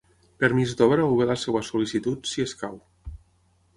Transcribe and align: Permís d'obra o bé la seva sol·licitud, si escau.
Permís 0.43 0.71
d'obra 0.79 1.05
o 1.11 1.19
bé 1.21 1.27
la 1.31 1.37
seva 1.43 1.63
sol·licitud, 1.67 2.27
si 2.33 2.47
escau. 2.49 2.81